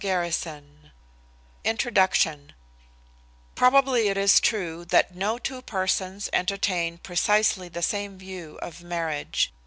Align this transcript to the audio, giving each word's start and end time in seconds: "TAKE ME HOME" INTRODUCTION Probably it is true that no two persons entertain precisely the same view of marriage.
"TAKE 0.03 0.19
ME 0.19 0.29
HOME" 0.45 0.91
INTRODUCTION 1.63 2.53
Probably 3.53 4.07
it 4.07 4.17
is 4.17 4.39
true 4.39 4.83
that 4.85 5.15
no 5.15 5.37
two 5.37 5.61
persons 5.61 6.27
entertain 6.33 6.97
precisely 6.97 7.69
the 7.69 7.83
same 7.83 8.17
view 8.17 8.57
of 8.63 8.81
marriage. 8.81 9.53